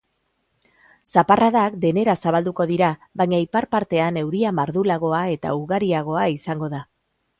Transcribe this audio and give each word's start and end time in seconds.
Zaparradak 1.15 1.75
denera 1.83 2.15
zabalduko 2.23 2.67
dira 2.71 2.89
baina 3.21 3.41
ipar 3.45 3.67
partean 3.75 4.17
euria 4.23 4.55
mardulagoa 4.61 5.21
eta 5.35 5.53
ugariagoa 5.63 6.25
izango 6.39 6.73
da. 6.77 6.83